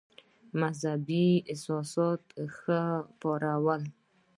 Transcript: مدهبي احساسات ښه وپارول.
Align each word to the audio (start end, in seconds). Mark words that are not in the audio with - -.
مدهبي 0.59 1.27
احساسات 1.51 2.23
ښه 2.55 2.81
وپارول. 3.09 3.81